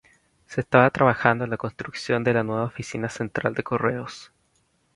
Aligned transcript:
Se 0.47 0.61
estaba 0.61 0.89
trabajando 0.89 1.43
en 1.43 1.51
la 1.51 1.57
construcción 1.57 2.23
de 2.23 2.33
la 2.33 2.41
nueva 2.41 2.63
Oficina 2.63 3.07
Central 3.07 3.53
de 3.53 3.61
Correos. 3.61 4.31